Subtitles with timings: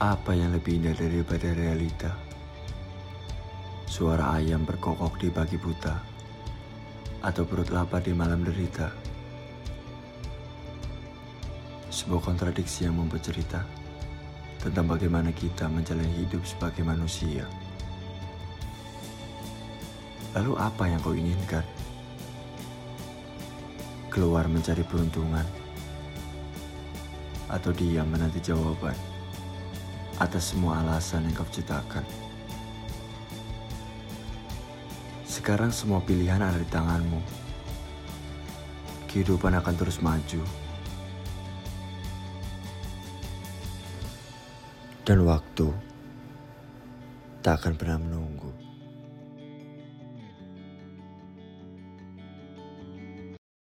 [0.00, 2.08] Apa yang lebih indah daripada realita?
[3.84, 5.92] Suara ayam berkokok di pagi buta,
[7.20, 8.88] atau perut lapar di malam derita.
[11.92, 13.60] Sebuah kontradiksi yang membuat cerita
[14.64, 17.44] tentang bagaimana kita menjalani hidup sebagai manusia.
[20.32, 21.68] Lalu apa yang kau inginkan?
[24.08, 25.44] Keluar mencari peruntungan?
[27.52, 29.19] Atau diam menanti jawaban
[30.20, 32.04] atas semua alasan yang kau ciptakan?
[35.24, 37.24] Sekarang semua pilihan ada di tanganmu.
[39.08, 40.44] Kehidupan akan terus maju.
[45.02, 45.72] Dan waktu
[47.42, 48.29] tak akan pernah menunggu.